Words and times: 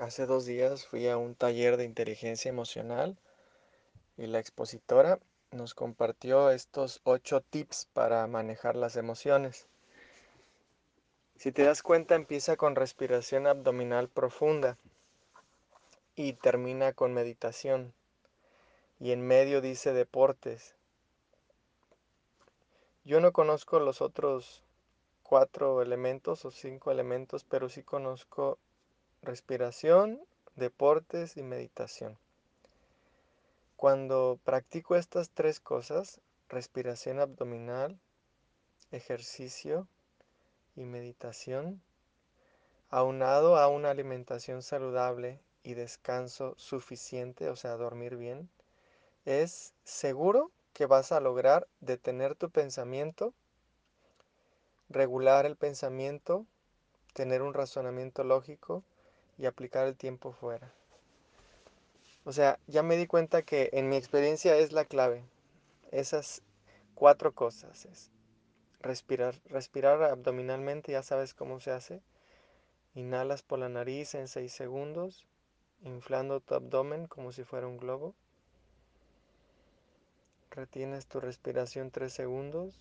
Hace 0.00 0.24
dos 0.24 0.46
días 0.46 0.86
fui 0.86 1.06
a 1.08 1.18
un 1.18 1.34
taller 1.34 1.76
de 1.76 1.84
inteligencia 1.84 2.48
emocional 2.48 3.18
y 4.16 4.28
la 4.28 4.38
expositora 4.38 5.18
nos 5.50 5.74
compartió 5.74 6.48
estos 6.48 7.02
ocho 7.04 7.42
tips 7.42 7.86
para 7.92 8.26
manejar 8.26 8.76
las 8.76 8.96
emociones. 8.96 9.66
Si 11.36 11.52
te 11.52 11.64
das 11.64 11.82
cuenta, 11.82 12.14
empieza 12.14 12.56
con 12.56 12.76
respiración 12.76 13.46
abdominal 13.46 14.08
profunda 14.08 14.78
y 16.16 16.32
termina 16.32 16.94
con 16.94 17.12
meditación. 17.12 17.92
Y 19.00 19.12
en 19.12 19.20
medio 19.20 19.60
dice 19.60 19.92
deportes. 19.92 20.76
Yo 23.04 23.20
no 23.20 23.32
conozco 23.32 23.80
los 23.80 24.00
otros 24.00 24.64
cuatro 25.22 25.82
elementos 25.82 26.46
o 26.46 26.50
cinco 26.50 26.90
elementos, 26.90 27.44
pero 27.44 27.68
sí 27.68 27.82
conozco 27.82 28.58
respiración, 29.22 30.20
deportes 30.56 31.36
y 31.36 31.42
meditación. 31.42 32.18
Cuando 33.76 34.38
practico 34.44 34.96
estas 34.96 35.30
tres 35.30 35.60
cosas, 35.60 36.20
respiración 36.48 37.20
abdominal, 37.20 37.98
ejercicio 38.90 39.86
y 40.76 40.84
meditación, 40.84 41.82
aunado 42.90 43.56
a 43.56 43.68
una 43.68 43.90
alimentación 43.90 44.62
saludable 44.62 45.40
y 45.62 45.74
descanso 45.74 46.54
suficiente, 46.56 47.48
o 47.48 47.56
sea, 47.56 47.76
dormir 47.76 48.16
bien, 48.16 48.50
es 49.24 49.74
seguro 49.84 50.50
que 50.72 50.86
vas 50.86 51.12
a 51.12 51.20
lograr 51.20 51.68
detener 51.80 52.34
tu 52.34 52.50
pensamiento, 52.50 53.34
regular 54.88 55.46
el 55.46 55.56
pensamiento, 55.56 56.46
tener 57.12 57.42
un 57.42 57.54
razonamiento 57.54 58.24
lógico 58.24 58.82
y 59.40 59.46
aplicar 59.46 59.86
el 59.86 59.96
tiempo 59.96 60.32
fuera. 60.32 60.70
O 62.24 62.32
sea, 62.32 62.58
ya 62.66 62.82
me 62.82 62.98
di 62.98 63.06
cuenta 63.06 63.40
que 63.42 63.70
en 63.72 63.88
mi 63.88 63.96
experiencia 63.96 64.54
es 64.56 64.72
la 64.72 64.84
clave. 64.84 65.24
Esas 65.90 66.42
cuatro 66.94 67.32
cosas 67.32 67.86
es 67.86 68.10
respirar, 68.80 69.34
respirar 69.46 70.02
abdominalmente, 70.02 70.92
ya 70.92 71.02
sabes 71.02 71.32
cómo 71.32 71.58
se 71.58 71.70
hace. 71.70 72.02
Inhalas 72.94 73.42
por 73.42 73.58
la 73.58 73.70
nariz 73.70 74.14
en 74.14 74.28
6 74.28 74.52
segundos, 74.52 75.26
inflando 75.82 76.40
tu 76.40 76.54
abdomen 76.54 77.06
como 77.06 77.32
si 77.32 77.42
fuera 77.42 77.66
un 77.66 77.78
globo. 77.78 78.14
Retienes 80.50 81.06
tu 81.06 81.18
respiración 81.18 81.90
3 81.90 82.12
segundos. 82.12 82.78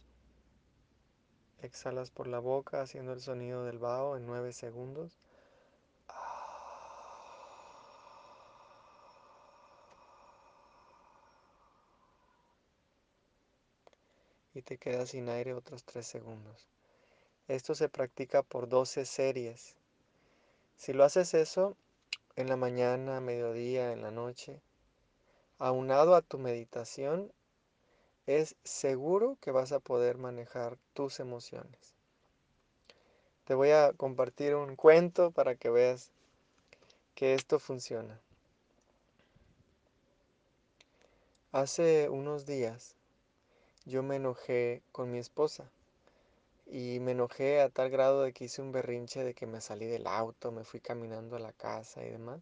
Exhalas 1.62 2.12
por 2.12 2.28
la 2.28 2.40
boca 2.40 2.82
haciendo 2.82 3.14
el 3.14 3.22
sonido 3.22 3.64
del 3.64 3.80
vaho 3.80 4.18
en 4.18 4.26
9 4.26 4.52
segundos. 4.52 5.18
Y 14.54 14.62
te 14.62 14.78
quedas 14.78 15.10
sin 15.10 15.30
aire 15.30 15.54
otros 15.54 15.84
3 15.84 16.06
segundos. 16.06 16.68
Esto 17.48 17.76
se 17.76 17.90
practica 17.90 18.44
por 18.44 18.70
12 18.70 19.06
series. 19.06 19.76
Si 20.78 20.94
lo 20.94 21.04
haces 21.04 21.34
eso 21.34 21.76
en 22.36 22.48
la 22.48 22.56
mañana, 22.56 23.20
mediodía, 23.22 23.92
en 23.92 24.02
la 24.02 24.12
noche, 24.12 24.62
aunado 25.58 26.16
a 26.16 26.22
tu 26.22 26.38
meditación, 26.38 27.32
es 28.28 28.56
seguro 28.64 29.38
que 29.42 29.52
vas 29.52 29.72
a 29.72 29.80
poder 29.80 30.18
manejar 30.18 30.78
tus 30.94 31.20
emociones. 31.20 31.96
Te 33.46 33.56
voy 33.56 33.72
a 33.72 33.94
compartir 33.94 34.54
un 34.54 34.76
cuento 34.76 35.32
para 35.32 35.56
que 35.56 35.72
veas 35.72 36.12
que 37.16 37.34
esto 37.34 37.60
funciona. 37.60 38.22
Hace 41.52 42.10
unos 42.10 42.46
días 42.46 42.96
yo 43.90 44.04
me 44.04 44.18
enojé 44.18 44.82
con 44.92 45.12
mi 45.12 45.18
esposa. 45.18 45.70
Y 46.68 47.00
me 47.00 47.12
enojé 47.14 47.62
a 47.62 47.70
tal 47.70 47.90
grado 47.90 48.22
de 48.22 48.32
que 48.32 48.46
hice 48.46 48.62
un 48.62 48.72
berrinche 48.72 49.24
de 49.24 49.34
que 49.34 49.48
me 49.48 49.60
salí 49.60 49.88
del 49.88 50.06
auto, 50.08 50.52
me 50.52 50.64
fui 50.64 50.80
caminando 50.80 51.36
a 51.36 51.40
la 51.40 51.52
casa 51.52 52.06
y 52.06 52.12
demás. 52.12 52.42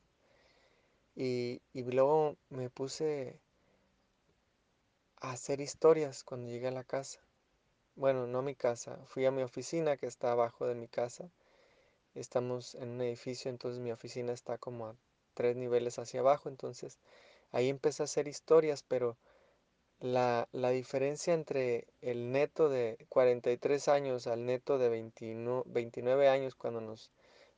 Y, 1.16 1.62
y 1.74 1.84
luego 1.84 2.36
me 2.50 2.70
puse 2.70 3.40
a 5.22 5.32
hacer 5.32 5.62
historias 5.62 6.24
cuando 6.24 6.48
llegué 6.50 6.68
a 6.68 6.72
la 6.72 6.84
casa. 6.84 7.20
Bueno, 7.96 8.28
no 8.28 8.40
a 8.40 8.44
mi 8.44 8.54
casa, 8.54 9.00
fui 9.06 9.26
a 9.26 9.32
mi 9.32 9.42
oficina 9.42 9.98
que 9.98 10.06
está 10.06 10.32
abajo 10.32 10.68
de 10.68 10.76
mi 10.76 10.88
casa. 10.88 11.32
Estamos 12.14 12.76
en 12.76 12.90
un 12.90 13.02
edificio, 13.02 13.50
entonces 13.50 13.80
mi 13.80 13.92
oficina 13.92 14.34
está 14.34 14.58
como 14.58 14.88
a 14.88 14.96
tres 15.34 15.56
niveles 15.56 15.98
hacia 16.00 16.20
abajo, 16.20 16.50
entonces 16.50 17.00
ahí 17.52 17.70
empecé 17.70 18.04
a 18.04 18.06
hacer 18.06 18.28
historias, 18.28 18.84
pero 18.84 19.18
la, 20.00 20.48
diferencia 20.52 21.34
entre 21.34 21.88
el 22.02 22.32
neto 22.32 22.70
de 22.70 22.98
43 23.10 23.88
años 23.88 24.28
al 24.28 24.46
neto 24.46 24.78
de 24.78 24.90
29, 24.90 26.30
años 26.30 26.56
cuando 26.56 26.82
nos 26.82 27.10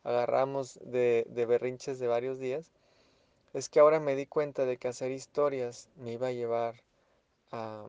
agarramos 0.03 0.79
de, 0.81 1.25
berrinches 1.47 1.99
de 1.99 2.07
varios 2.07 2.39
días, 2.39 2.71
es 3.53 3.67
que 3.67 3.79
ahora 3.79 3.99
me 3.99 4.15
di 4.15 4.25
cuenta 4.25 4.65
de 4.65 4.77
que 4.77 4.87
hacer 4.87 5.11
historias 5.11 5.89
me 5.97 6.13
iba 6.13 6.27
a 6.27 6.31
llevar 6.31 6.75
a, 7.51 7.87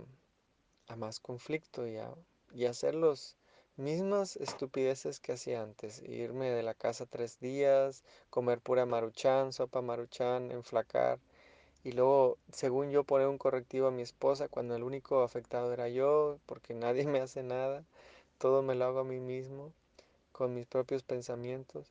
más 0.97 1.21
conflicto 1.21 1.87
y 1.87 1.99
a, 1.99 2.11
y 2.53 2.65
hacer 2.65 2.95
los 2.97 3.37
mismas 3.77 4.35
estupideces 4.37 5.21
que 5.21 5.33
hacía 5.33 5.63
antes. 5.63 6.03
Irme 6.03 6.51
de 6.51 6.65
la 6.65 6.75
casa 6.75 7.07
tres 7.07 7.39
días, 7.39 8.03
comer 8.31 8.61
pura 8.61 8.85
maruchan, 8.87 9.53
sopa 9.53 9.81
maruchan, 9.81 10.51
enflacar 10.51 11.21
y 11.83 11.93
luego, 11.93 12.37
según 12.53 12.91
yo, 12.91 13.05
poner 13.05 13.29
un 13.29 13.39
correctivo 13.39 13.87
a 13.89 13.91
mi 13.91 14.03
esposa 14.03 14.49
cuando 14.49 14.77
el 14.77 14.83
único 14.83 15.23
afectado 15.23 15.73
era 15.73 15.89
yo, 15.89 16.39
porque 16.47 16.75
nadie 16.75 17.07
me 17.07 17.21
hace 17.21 17.43
nada, 17.43 17.85
todo 18.39 18.63
me 18.63 18.75
lo 18.75 18.85
hago 18.85 19.01
a 19.01 19.05
mí 19.05 19.21
mismo, 19.21 19.73
con 20.33 20.55
mis 20.55 20.67
propios 20.67 21.03
pensamientos. 21.03 21.87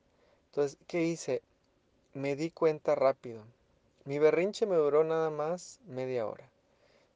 Entonces, 0.47 0.77
¿qué 0.87 1.03
hice? 1.03 1.41
Me 2.13 2.35
di 2.35 2.51
cuenta 2.51 2.95
rápido. 2.95 3.43
Mi 4.05 4.19
berrinche 4.19 4.65
me 4.65 4.75
duró 4.75 5.03
nada 5.03 5.29
más 5.29 5.79
media 5.87 6.27
hora. 6.27 6.49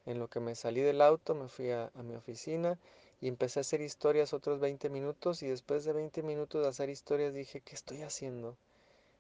En 0.05 0.19
lo 0.19 0.27
que 0.27 0.39
me 0.39 0.55
salí 0.55 0.81
del 0.81 1.01
auto, 1.01 1.35
me 1.35 1.47
fui 1.49 1.71
a, 1.71 1.91
a 1.95 2.03
mi 2.03 2.15
oficina 2.15 2.77
y 3.21 3.27
empecé 3.27 3.59
a 3.59 3.61
hacer 3.61 3.81
historias 3.81 4.33
otros 4.33 4.59
20 4.59 4.89
minutos 4.89 5.43
y 5.43 5.47
después 5.47 5.85
de 5.85 5.93
20 5.93 6.23
minutos 6.23 6.63
de 6.63 6.69
hacer 6.69 6.89
historias 6.89 7.33
dije, 7.33 7.61
¿qué 7.61 7.75
estoy 7.75 8.01
haciendo? 8.01 8.57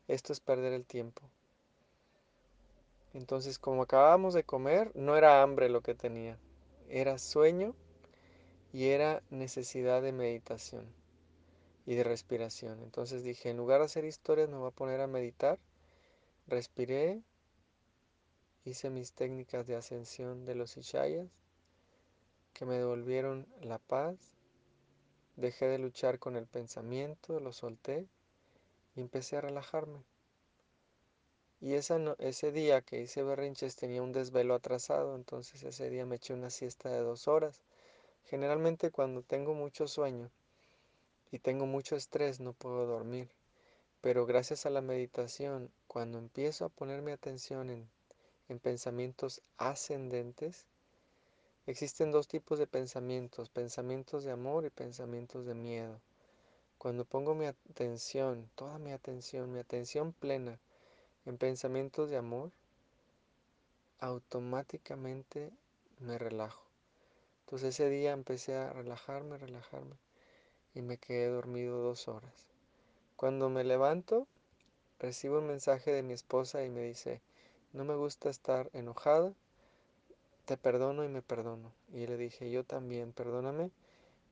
Esto 0.07 0.33
es 0.33 0.39
perder 0.39 0.73
el 0.73 0.85
tiempo. 0.85 1.21
Entonces, 3.13 3.59
como 3.59 3.83
acabábamos 3.83 4.33
de 4.33 4.43
comer, 4.43 4.91
no 4.95 5.15
era 5.15 5.41
hambre 5.43 5.69
lo 5.69 5.81
que 5.81 5.93
tenía, 5.93 6.39
era 6.89 7.19
sueño 7.19 7.75
y 8.71 8.87
era 8.87 9.21
necesidad 9.29 10.01
de 10.01 10.11
meditación 10.11 10.91
y 11.85 11.95
de 11.95 12.03
respiración. 12.03 12.81
Entonces 12.81 13.23
dije, 13.23 13.49
en 13.49 13.57
lugar 13.57 13.79
de 13.79 13.85
hacer 13.85 14.05
historias, 14.05 14.49
me 14.49 14.57
voy 14.57 14.69
a 14.69 14.71
poner 14.71 14.99
a 15.01 15.07
meditar. 15.07 15.59
Respiré, 16.47 17.21
hice 18.65 18.89
mis 18.89 19.13
técnicas 19.13 19.67
de 19.67 19.75
ascensión 19.75 20.45
de 20.45 20.55
los 20.55 20.75
Ishayas, 20.77 21.29
que 22.53 22.65
me 22.65 22.77
devolvieron 22.77 23.47
la 23.61 23.77
paz. 23.77 24.15
Dejé 25.35 25.67
de 25.67 25.79
luchar 25.79 26.19
con 26.19 26.35
el 26.35 26.47
pensamiento, 26.47 27.39
lo 27.39 27.53
solté 27.53 28.07
y 28.95 29.01
empecé 29.01 29.37
a 29.37 29.41
relajarme. 29.41 30.03
Y 31.65 31.75
ese 31.75 32.51
día 32.51 32.81
que 32.81 32.99
hice 32.99 33.23
berrinches 33.23 33.77
tenía 33.77 34.01
un 34.01 34.11
desvelo 34.11 34.53
atrasado, 34.53 35.15
entonces 35.15 35.63
ese 35.63 35.89
día 35.89 36.05
me 36.05 36.17
eché 36.17 36.33
una 36.33 36.49
siesta 36.49 36.89
de 36.89 36.99
dos 36.99 37.29
horas. 37.29 37.61
Generalmente 38.25 38.91
cuando 38.91 39.21
tengo 39.21 39.53
mucho 39.53 39.87
sueño 39.87 40.29
y 41.31 41.39
tengo 41.39 41.65
mucho 41.65 41.95
estrés 41.95 42.41
no 42.41 42.51
puedo 42.51 42.85
dormir, 42.85 43.29
pero 44.01 44.25
gracias 44.25 44.65
a 44.65 44.71
la 44.71 44.81
meditación, 44.81 45.71
cuando 45.87 46.17
empiezo 46.17 46.65
a 46.65 46.69
poner 46.69 47.01
mi 47.01 47.13
atención 47.13 47.69
en, 47.69 47.89
en 48.49 48.59
pensamientos 48.59 49.41
ascendentes, 49.55 50.65
existen 51.65 52.11
dos 52.11 52.27
tipos 52.27 52.59
de 52.59 52.67
pensamientos, 52.67 53.49
pensamientos 53.49 54.25
de 54.25 54.31
amor 54.31 54.65
y 54.65 54.69
pensamientos 54.69 55.45
de 55.45 55.55
miedo. 55.55 56.01
Cuando 56.77 57.05
pongo 57.05 57.35
mi 57.35 57.45
atención, 57.45 58.49
toda 58.55 58.79
mi 58.79 58.91
atención, 58.91 59.53
mi 59.53 59.59
atención 59.59 60.11
plena, 60.11 60.59
en 61.25 61.37
pensamientos 61.37 62.09
de 62.09 62.17
amor, 62.17 62.51
automáticamente 63.99 65.51
me 65.99 66.17
relajo. 66.17 66.63
Entonces 67.45 67.75
ese 67.75 67.89
día 67.89 68.11
empecé 68.11 68.55
a 68.55 68.73
relajarme, 68.73 69.37
relajarme 69.37 69.95
y 70.73 70.81
me 70.81 70.97
quedé 70.97 71.27
dormido 71.27 71.81
dos 71.81 72.07
horas. 72.07 72.33
Cuando 73.15 73.49
me 73.49 73.63
levanto, 73.63 74.27
recibo 74.99 75.39
un 75.39 75.47
mensaje 75.47 75.91
de 75.91 76.03
mi 76.03 76.13
esposa 76.13 76.63
y 76.63 76.69
me 76.69 76.81
dice, 76.81 77.21
no 77.71 77.85
me 77.85 77.95
gusta 77.95 78.29
estar 78.29 78.69
enojada, 78.73 79.33
te 80.45 80.57
perdono 80.57 81.03
y 81.03 81.07
me 81.07 81.21
perdono. 81.21 81.71
Y 81.93 82.07
le 82.07 82.17
dije, 82.17 82.51
yo 82.51 82.63
también, 82.63 83.13
perdóname, 83.13 83.71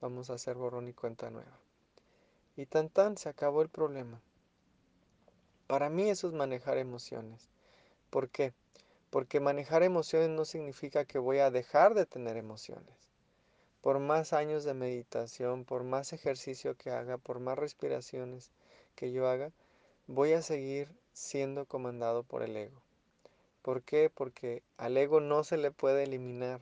vamos 0.02 0.30
a 0.30 0.34
hacer 0.34 0.56
borrón 0.56 0.88
y 0.88 0.94
cuenta 0.94 1.30
nueva. 1.30 1.58
Y 2.58 2.66
tan 2.66 2.90
tan 2.90 3.18
se 3.18 3.30
acabó 3.30 3.62
el 3.62 3.70
problema. 3.70 4.20
Para 5.71 5.89
mí 5.89 6.09
eso 6.09 6.27
es 6.27 6.33
manejar 6.33 6.77
emociones. 6.77 7.47
¿Por 8.09 8.27
qué? 8.27 8.51
Porque 9.09 9.39
manejar 9.39 9.83
emociones 9.83 10.27
no 10.27 10.44
significa 10.44 11.06
que 11.06 11.18
voy 11.18 11.38
a 11.38 11.50
dejar 11.50 11.94
de 11.94 12.06
tener 12.06 12.35
emociones. 12.35 12.94
Por 13.79 14.00
más 14.00 14.33
años 14.33 14.65
de 14.65 14.73
meditación, 14.73 15.63
por 15.63 15.85
más 15.85 16.12
ejercicio 16.12 16.75
que 16.75 16.91
haga, 16.91 17.18
por 17.18 17.39
más 17.39 17.57
respiraciones 17.57 18.51
que 18.95 19.13
yo 19.13 19.29
haga, 19.29 19.53
voy 20.07 20.33
a 20.33 20.41
seguir 20.41 20.89
siendo 21.13 21.63
comandado 21.65 22.23
por 22.23 22.44
el 22.44 22.57
ego. 22.57 22.81
¿Por 23.62 23.81
qué? 23.81 24.12
Porque 24.13 24.63
al 24.75 24.97
ego 24.97 25.21
no 25.21 25.45
se 25.45 25.56
le 25.56 25.71
puede 25.71 26.03
eliminar, 26.03 26.59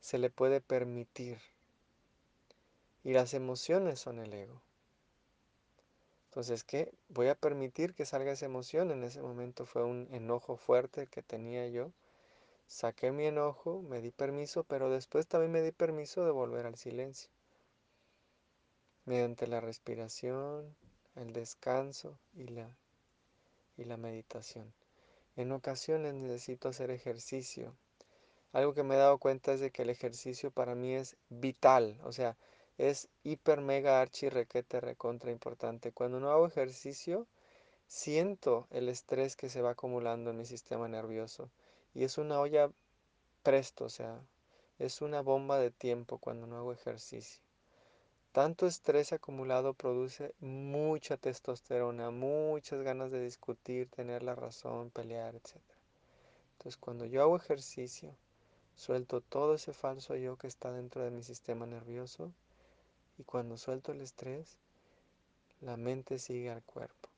se 0.00 0.18
le 0.18 0.28
puede 0.28 0.60
permitir. 0.60 1.38
Y 3.04 3.12
las 3.12 3.32
emociones 3.32 4.00
son 4.00 4.18
el 4.18 4.32
ego. 4.32 4.60
Entonces, 6.34 6.64
¿qué? 6.64 6.92
Voy 7.10 7.28
a 7.28 7.36
permitir 7.36 7.94
que 7.94 8.04
salga 8.04 8.32
esa 8.32 8.46
emoción. 8.46 8.90
En 8.90 9.04
ese 9.04 9.22
momento 9.22 9.66
fue 9.66 9.84
un 9.84 10.08
enojo 10.10 10.56
fuerte 10.56 11.06
que 11.06 11.22
tenía 11.22 11.68
yo. 11.68 11.92
Saqué 12.66 13.12
mi 13.12 13.24
enojo, 13.26 13.82
me 13.82 14.00
di 14.00 14.10
permiso, 14.10 14.64
pero 14.64 14.90
después 14.90 15.28
también 15.28 15.52
me 15.52 15.62
di 15.62 15.70
permiso 15.70 16.24
de 16.24 16.32
volver 16.32 16.66
al 16.66 16.74
silencio. 16.74 17.30
Mediante 19.04 19.46
la 19.46 19.60
respiración, 19.60 20.74
el 21.14 21.32
descanso 21.32 22.18
y 22.32 22.48
la, 22.48 22.76
y 23.76 23.84
la 23.84 23.96
meditación. 23.96 24.74
En 25.36 25.52
ocasiones 25.52 26.14
necesito 26.14 26.68
hacer 26.68 26.90
ejercicio. 26.90 27.76
Algo 28.50 28.74
que 28.74 28.82
me 28.82 28.96
he 28.96 28.98
dado 28.98 29.18
cuenta 29.18 29.52
es 29.52 29.60
de 29.60 29.70
que 29.70 29.82
el 29.82 29.90
ejercicio 29.90 30.50
para 30.50 30.74
mí 30.74 30.94
es 30.94 31.16
vital. 31.28 32.00
O 32.02 32.10
sea, 32.10 32.36
es 32.78 33.08
hiper, 33.22 33.60
mega, 33.60 34.00
archi, 34.00 34.28
requete, 34.28 34.80
recontra 34.80 35.30
importante. 35.30 35.92
Cuando 35.92 36.18
no 36.18 36.30
hago 36.30 36.46
ejercicio, 36.46 37.26
siento 37.86 38.66
el 38.70 38.88
estrés 38.88 39.36
que 39.36 39.48
se 39.48 39.62
va 39.62 39.70
acumulando 39.70 40.30
en 40.30 40.38
mi 40.38 40.44
sistema 40.44 40.88
nervioso. 40.88 41.50
Y 41.94 42.04
es 42.04 42.18
una 42.18 42.40
olla 42.40 42.70
presto, 43.42 43.84
o 43.84 43.90
sea, 43.90 44.20
es 44.78 45.02
una 45.02 45.20
bomba 45.20 45.58
de 45.58 45.70
tiempo 45.70 46.18
cuando 46.18 46.46
no 46.46 46.56
hago 46.56 46.72
ejercicio. 46.72 47.40
Tanto 48.32 48.66
estrés 48.66 49.12
acumulado 49.12 49.74
produce 49.74 50.34
mucha 50.40 51.16
testosterona, 51.16 52.10
muchas 52.10 52.82
ganas 52.82 53.12
de 53.12 53.22
discutir, 53.22 53.88
tener 53.88 54.24
la 54.24 54.34
razón, 54.34 54.90
pelear, 54.90 55.36
etc. 55.36 55.54
Entonces, 56.54 56.76
cuando 56.76 57.04
yo 57.04 57.22
hago 57.22 57.36
ejercicio, 57.36 58.16
suelto 58.74 59.20
todo 59.20 59.54
ese 59.54 59.72
falso 59.72 60.16
yo 60.16 60.36
que 60.36 60.48
está 60.48 60.72
dentro 60.72 61.04
de 61.04 61.12
mi 61.12 61.22
sistema 61.22 61.64
nervioso 61.66 62.32
y 63.18 63.24
cuando 63.24 63.56
suelto 63.56 63.92
el 63.92 64.00
estrés, 64.00 64.56
la 65.60 65.76
mente 65.76 66.18
sigue 66.18 66.50
al 66.50 66.62
cuerpo. 66.62 67.08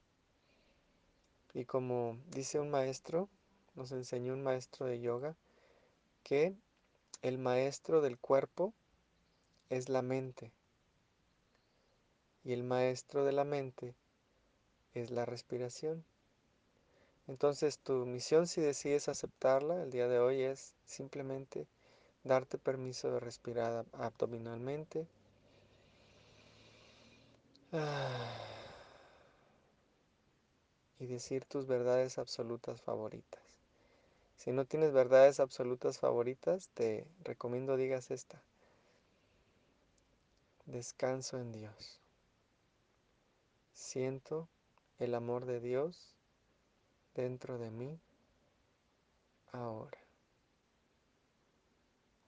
Y 1.54 1.64
como 1.64 2.18
dice 2.28 2.60
un 2.60 2.70
maestro, 2.70 3.28
nos 3.74 3.92
enseñó 3.92 4.34
un 4.34 4.42
maestro 4.42 4.86
de 4.86 5.00
yoga, 5.00 5.36
que 6.22 6.54
el 7.22 7.38
maestro 7.38 8.00
del 8.00 8.18
cuerpo 8.18 8.74
es 9.70 9.88
la 9.88 10.02
mente. 10.02 10.52
Y 12.44 12.52
el 12.52 12.62
maestro 12.62 13.24
de 13.24 13.32
la 13.32 13.44
mente 13.44 13.94
es 14.94 15.10
la 15.10 15.24
respiración. 15.24 16.04
Entonces 17.26 17.78
tu 17.78 18.06
misión 18.06 18.46
si 18.46 18.60
decides 18.60 19.08
aceptarla 19.08 19.82
el 19.82 19.90
día 19.90 20.08
de 20.08 20.20
hoy 20.20 20.42
es 20.42 20.74
simplemente 20.84 21.66
darte 22.22 22.58
permiso 22.58 23.10
de 23.10 23.20
respirar 23.20 23.84
abdominalmente 23.92 25.08
y 30.98 31.06
decir 31.06 31.44
tus 31.44 31.66
verdades 31.66 32.18
absolutas 32.18 32.80
favoritas. 32.80 33.42
Si 34.36 34.52
no 34.52 34.64
tienes 34.66 34.92
verdades 34.92 35.40
absolutas 35.40 35.98
favoritas, 35.98 36.68
te 36.74 37.06
recomiendo 37.24 37.76
digas 37.76 38.10
esta. 38.10 38.42
Descanso 40.66 41.38
en 41.38 41.52
Dios. 41.52 42.00
Siento 43.72 44.48
el 44.98 45.14
amor 45.14 45.46
de 45.46 45.60
Dios 45.60 46.16
dentro 47.14 47.58
de 47.58 47.70
mí 47.70 48.00
ahora. 49.52 49.98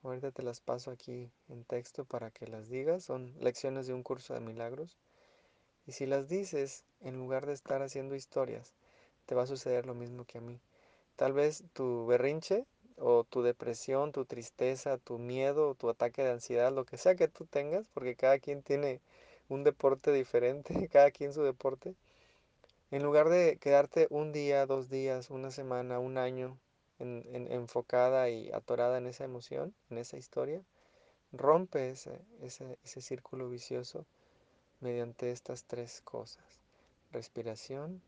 Ahorita 0.02 0.30
te 0.30 0.42
las 0.42 0.60
paso 0.60 0.90
aquí 0.90 1.30
en 1.48 1.64
texto 1.64 2.04
para 2.04 2.30
que 2.30 2.46
las 2.46 2.68
digas. 2.68 3.04
Son 3.04 3.34
lecciones 3.40 3.86
de 3.86 3.94
un 3.94 4.02
curso 4.02 4.34
de 4.34 4.40
milagros. 4.40 4.96
Y 5.88 5.92
si 5.92 6.04
las 6.04 6.28
dices, 6.28 6.84
en 7.00 7.16
lugar 7.16 7.46
de 7.46 7.54
estar 7.54 7.80
haciendo 7.80 8.14
historias, 8.14 8.74
te 9.24 9.34
va 9.34 9.44
a 9.44 9.46
suceder 9.46 9.86
lo 9.86 9.94
mismo 9.94 10.26
que 10.26 10.36
a 10.36 10.42
mí. 10.42 10.60
Tal 11.16 11.32
vez 11.32 11.64
tu 11.72 12.04
berrinche 12.04 12.66
o 12.98 13.24
tu 13.24 13.40
depresión, 13.40 14.12
tu 14.12 14.26
tristeza, 14.26 14.98
tu 14.98 15.18
miedo, 15.18 15.74
tu 15.76 15.88
ataque 15.88 16.22
de 16.22 16.32
ansiedad, 16.32 16.74
lo 16.74 16.84
que 16.84 16.98
sea 16.98 17.14
que 17.14 17.26
tú 17.26 17.46
tengas, 17.46 17.86
porque 17.94 18.16
cada 18.16 18.38
quien 18.38 18.62
tiene 18.62 19.00
un 19.48 19.64
deporte 19.64 20.12
diferente, 20.12 20.74
cada 20.92 21.10
quien 21.10 21.32
su 21.32 21.42
deporte. 21.42 21.94
En 22.90 23.02
lugar 23.02 23.30
de 23.30 23.56
quedarte 23.56 24.08
un 24.10 24.30
día, 24.30 24.66
dos 24.66 24.90
días, 24.90 25.30
una 25.30 25.50
semana, 25.50 26.00
un 26.00 26.18
año 26.18 26.58
enfocada 26.98 28.28
y 28.28 28.52
atorada 28.52 28.98
en 28.98 29.06
esa 29.06 29.24
emoción, 29.24 29.74
en 29.88 29.96
esa 29.96 30.18
historia, 30.18 30.60
rompe 31.32 31.88
ese, 31.88 32.20
ese 32.42 33.00
círculo 33.00 33.48
vicioso 33.48 34.04
mediante 34.80 35.30
estas 35.30 35.64
tres 35.64 36.00
cosas. 36.02 36.44
Respiración, 37.10 38.02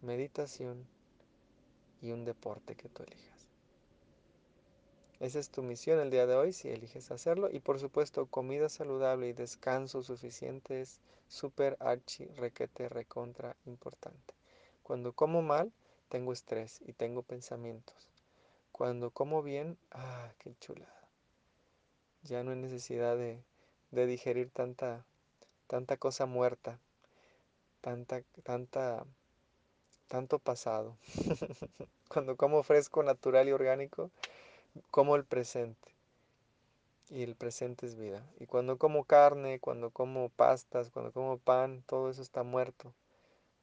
meditación 0.00 0.86
y 2.00 2.12
un 2.12 2.24
deporte 2.24 2.74
que 2.74 2.88
tú 2.88 3.02
elijas. 3.02 3.48
Esa 5.18 5.38
es 5.38 5.48
tu 5.50 5.62
misión 5.62 5.98
el 5.98 6.10
día 6.10 6.26
de 6.26 6.34
hoy 6.34 6.52
si 6.52 6.68
eliges 6.68 7.10
hacerlo. 7.10 7.48
Y 7.50 7.60
por 7.60 7.80
supuesto, 7.80 8.26
comida 8.26 8.68
saludable 8.68 9.28
y 9.28 9.32
descanso 9.32 10.02
suficiente 10.02 10.82
es 10.82 11.00
súper 11.28 11.76
archi, 11.80 12.26
requete, 12.36 12.88
recontra 12.88 13.56
importante. 13.64 14.34
Cuando 14.82 15.14
como 15.14 15.42
mal, 15.42 15.72
tengo 16.08 16.32
estrés 16.32 16.80
y 16.82 16.92
tengo 16.92 17.22
pensamientos. 17.22 18.08
Cuando 18.72 19.10
como 19.10 19.42
bien, 19.42 19.78
ah, 19.90 20.32
qué 20.38 20.54
chulada. 20.60 21.08
Ya 22.22 22.42
no 22.42 22.50
hay 22.50 22.58
necesidad 22.58 23.16
de, 23.16 23.42
de 23.90 24.06
digerir 24.06 24.50
tanta 24.50 25.06
tanta 25.66 25.96
cosa 25.96 26.26
muerta, 26.26 26.78
tanta, 27.80 28.22
tanta, 28.42 29.04
tanto 30.08 30.38
pasado. 30.38 30.96
cuando 32.08 32.36
como 32.36 32.62
fresco, 32.62 33.02
natural 33.02 33.48
y 33.48 33.52
orgánico, 33.52 34.10
como 34.90 35.16
el 35.16 35.24
presente. 35.24 35.94
Y 37.08 37.22
el 37.22 37.36
presente 37.36 37.86
es 37.86 37.94
vida. 37.94 38.26
Y 38.40 38.46
cuando 38.46 38.78
como 38.78 39.04
carne, 39.04 39.60
cuando 39.60 39.90
como 39.90 40.28
pastas, 40.30 40.90
cuando 40.90 41.12
como 41.12 41.38
pan, 41.38 41.82
todo 41.86 42.10
eso 42.10 42.22
está 42.22 42.42
muerto. 42.42 42.92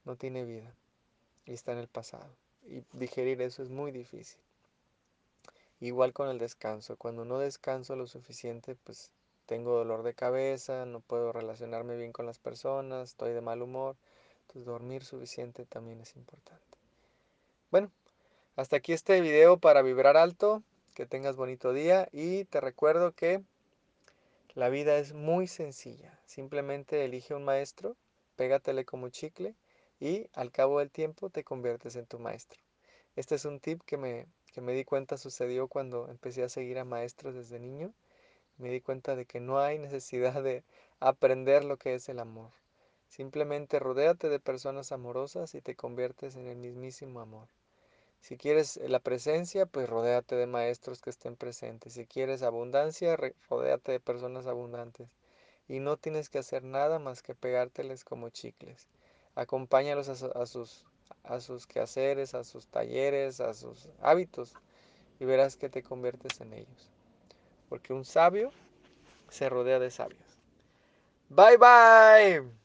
No 0.06 0.16
tiene 0.16 0.46
vida. 0.46 0.74
Y 1.46 1.54
está 1.54 1.74
en 1.74 1.80
el 1.80 1.90
pasado. 1.90 2.30
Y 2.66 2.84
digerir 2.94 3.42
eso 3.42 3.62
es 3.62 3.70
muy 3.70 3.92
difícil. 3.92 4.40
Igual 5.82 6.14
con 6.14 6.30
el 6.30 6.40
descanso. 6.40 6.96
Cuando 6.96 7.26
no 7.26 7.40
descanso 7.40 7.98
lo 7.98 8.08
suficiente, 8.08 8.76
pues 8.76 9.12
tengo 9.46 9.76
dolor 9.76 10.04
de 10.04 10.14
cabeza, 10.14 10.86
no 10.86 11.02
puedo 11.02 11.32
relacionarme 11.32 11.96
bien 11.96 12.12
con 12.12 12.26
las 12.26 12.40
personas, 12.40 13.10
estoy 13.10 13.34
de 13.34 13.42
mal 13.42 13.62
humor. 13.62 13.98
Entonces 14.42 14.66
dormir 14.66 15.04
suficiente 15.04 15.66
también 15.66 16.02
es 16.02 16.16
importante. 16.16 16.78
Bueno, 17.72 17.92
hasta 18.56 18.78
aquí 18.78 18.94
este 18.94 19.20
video 19.22 19.58
para 19.58 19.82
vibrar 19.82 20.18
alto. 20.18 20.64
Que 20.94 21.08
tengas 21.08 21.36
bonito 21.36 21.74
día 21.74 22.08
y 22.12 22.46
te 22.46 22.62
recuerdo 22.62 23.14
que 23.14 23.42
la 24.54 24.70
vida 24.70 24.98
es 24.98 25.14
muy 25.14 25.48
sencilla. 25.48 26.20
Simplemente 26.28 27.04
elige 27.04 27.34
un 27.34 27.44
maestro, 27.44 27.98
pégatele 28.36 28.86
como 28.86 29.10
chicle 29.10 29.56
y 30.00 30.28
al 30.34 30.52
cabo 30.52 30.78
del 30.78 30.92
tiempo 30.92 31.32
te 31.32 31.44
conviertes 31.44 31.96
en 31.96 32.06
tu 32.06 32.20
maestro. 32.20 32.60
Este 33.16 33.34
es 33.34 33.46
un 33.46 33.60
tip 33.60 33.82
que 33.88 33.98
me, 33.98 34.28
que 34.54 34.62
me 34.62 34.74
di 34.74 34.86
cuenta 34.86 35.18
sucedió 35.18 35.68
cuando 35.68 36.08
empecé 36.10 36.44
a 36.44 36.50
seguir 36.50 36.78
a 36.78 36.86
maestros 36.86 37.34
desde 37.34 37.60
niño 37.60 37.92
me 38.64 38.70
di 38.70 38.80
cuenta 38.80 39.18
de 39.18 39.26
que 39.26 39.42
no 39.42 39.60
hay 39.60 39.78
necesidad 39.78 40.42
de 40.42 40.64
aprender 41.02 41.66
lo 41.66 41.76
que 41.76 41.96
es 41.96 42.08
el 42.08 42.20
amor. 42.20 42.52
Simplemente 43.10 43.78
rodéate 43.78 44.30
de 44.30 44.40
personas 44.40 44.94
amorosas 44.94 45.54
y 45.54 45.62
te 45.62 45.76
conviertes 45.76 46.38
en 46.38 46.48
el 46.48 46.56
mismísimo 46.56 47.20
amor. 47.20 47.50
Si 48.22 48.38
quieres 48.38 48.78
la 48.78 49.02
presencia, 49.02 49.66
pues 49.66 49.90
rodéate 49.90 50.38
de 50.38 50.48
maestros 50.48 51.02
que 51.02 51.10
estén 51.10 51.36
presentes. 51.36 51.96
Si 51.96 52.06
quieres 52.06 52.42
abundancia, 52.42 53.18
rodéate 53.50 53.92
de 53.92 54.00
personas 54.00 54.48
abundantes. 54.48 55.10
Y 55.68 55.82
no 55.82 55.98
tienes 55.98 56.30
que 56.30 56.40
hacer 56.40 56.64
nada 56.64 57.00
más 57.00 57.22
que 57.22 57.36
pegárteles 57.36 58.06
como 58.06 58.30
chicles. 58.30 58.88
Acompáñalos 59.36 60.08
a, 60.08 60.46
sus, 60.46 60.86
a 61.24 61.42
sus 61.42 61.68
quehaceres, 61.68 62.34
a 62.34 62.46
sus 62.46 62.68
talleres, 62.68 63.42
a 63.42 63.54
sus 63.54 63.90
hábitos 64.00 64.54
y 65.20 65.26
verás 65.26 65.58
que 65.58 65.68
te 65.68 65.84
conviertes 65.84 66.40
en 66.40 66.54
ellos 66.54 66.93
porque 67.70 67.94
un 67.94 68.06
sabio 68.06 68.52
se 69.30 69.50
rodea 69.50 69.80
de 69.80 69.90
sabios. 69.92 70.38
Bye 71.30 71.58
bye. 71.58 72.63